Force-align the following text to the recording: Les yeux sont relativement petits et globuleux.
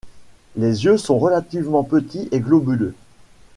Les 0.55 0.83
yeux 0.83 0.97
sont 0.97 1.19
relativement 1.19 1.83
petits 1.83 2.27
et 2.31 2.39
globuleux. 2.39 2.95